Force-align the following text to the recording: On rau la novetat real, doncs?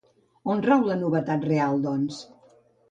On 0.53 0.63
rau 0.69 0.87
la 0.89 0.97
novetat 1.03 1.47
real, 1.53 1.81
doncs? 1.89 2.21